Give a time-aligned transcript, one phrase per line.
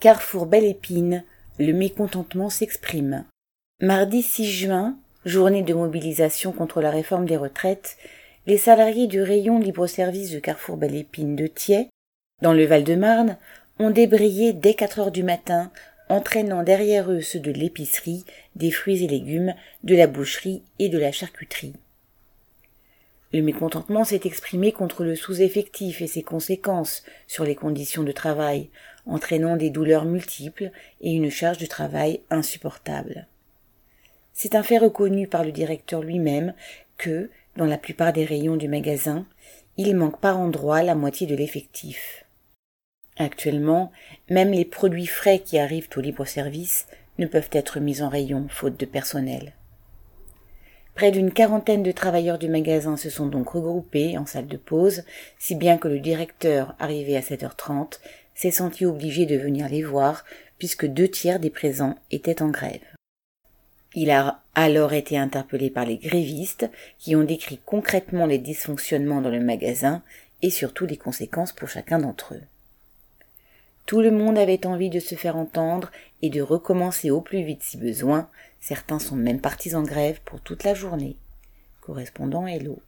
[0.00, 1.24] Carrefour Belle Épine,
[1.58, 3.26] le mécontentement s'exprime.
[3.82, 7.98] Mardi 6 juin, journée de mobilisation contre la réforme des retraites,
[8.46, 11.90] les salariés du rayon libre-service de Carrefour Belle Épine de Thiers,
[12.40, 13.36] dans le Val-de-Marne,
[13.78, 15.70] ont débrayé dès quatre heures du matin,
[16.08, 18.24] entraînant derrière eux ceux de l'épicerie,
[18.56, 19.52] des fruits et légumes,
[19.84, 21.74] de la boucherie et de la charcuterie.
[23.32, 28.70] Le mécontentement s'est exprimé contre le sous-effectif et ses conséquences sur les conditions de travail,
[29.06, 33.26] entraînant des douleurs multiples et une charge de travail insupportable.
[34.32, 36.54] C'est un fait reconnu par le directeur lui-même
[36.96, 39.26] que, dans la plupart des rayons du magasin,
[39.76, 42.24] il manque par endroits la moitié de l'effectif.
[43.16, 43.92] Actuellement,
[44.28, 46.86] même les produits frais qui arrivent au libre-service
[47.18, 49.52] ne peuvent être mis en rayon faute de personnel.
[50.94, 55.04] Près d'une quarantaine de travailleurs du magasin se sont donc regroupés en salle de pause,
[55.38, 58.00] si bien que le directeur, arrivé à 7h30,
[58.34, 60.24] s'est senti obligé de venir les voir,
[60.58, 62.80] puisque deux tiers des présents étaient en grève.
[63.94, 69.30] Il a alors été interpellé par les grévistes, qui ont décrit concrètement les dysfonctionnements dans
[69.30, 70.02] le magasin
[70.42, 72.42] et surtout les conséquences pour chacun d'entre eux.
[73.86, 75.90] Tout le monde avait envie de se faire entendre
[76.22, 78.28] et de recommencer au plus vite si besoin.
[78.60, 81.16] Certains sont même partis en grève pour toute la journée.
[81.80, 82.80] Correspondant Hello.